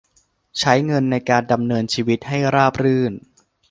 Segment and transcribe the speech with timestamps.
[0.59, 3.13] ใช้เงินในการดำเนินชีวิตให้ราบรื่น